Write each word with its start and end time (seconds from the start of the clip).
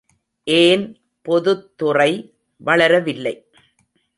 ஏன் 0.47 0.85
பொதுத்துறை 1.25 2.11
வளரவில்லை? 2.61 3.35